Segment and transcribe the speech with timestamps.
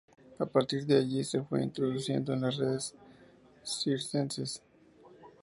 [0.39, 2.95] A partir de allí, se fue introduciendo en las artes
[3.63, 4.63] circenses.